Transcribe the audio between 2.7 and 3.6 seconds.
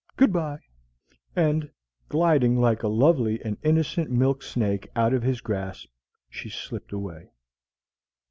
a lovely and